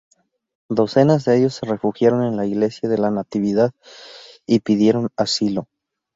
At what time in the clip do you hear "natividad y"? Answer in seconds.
3.11-4.61